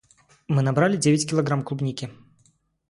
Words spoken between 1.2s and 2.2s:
килограмм клубники.